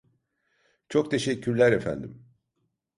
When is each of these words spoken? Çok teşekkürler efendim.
Çok 0.89 1.11
teşekkürler 1.11 1.71
efendim. 1.71 2.25